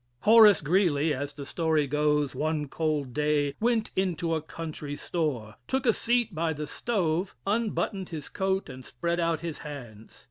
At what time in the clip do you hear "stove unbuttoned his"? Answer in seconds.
6.65-8.27